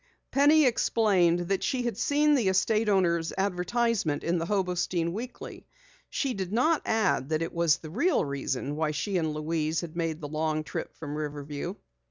[0.31, 5.67] Penny explained that she had seen the estate owner's advertisement in the Hobostein Weekly.
[6.09, 9.95] She did not add that it was the real reason why she and Louise had
[9.95, 11.75] made the long trip from Riverview.